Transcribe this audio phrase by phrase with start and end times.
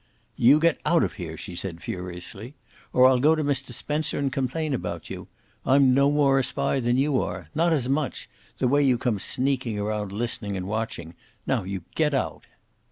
[0.35, 2.55] "You get out of here," she said furiously,
[2.91, 3.69] "or I'll go to Mr.
[3.71, 5.27] Spencer and complain about you.
[5.63, 7.49] I'm no more a spy than you are.
[7.53, 8.27] Not as much!
[8.57, 11.13] the way you come sneaking around listening and watching!
[11.45, 12.47] Now you get out."